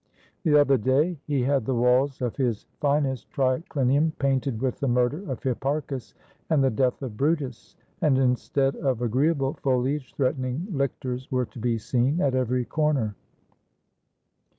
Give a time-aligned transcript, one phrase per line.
[0.41, 4.87] The other day he had the walls of his fin est triclinium painted with the
[4.87, 6.15] murder of Hipparchus,
[6.49, 11.77] and the death of Brutus; and instead of agreeable foliage, threatening lictors were to be
[11.77, 13.13] seen at every corner."